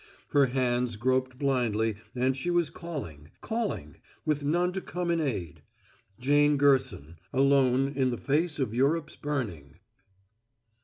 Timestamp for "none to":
4.43-4.81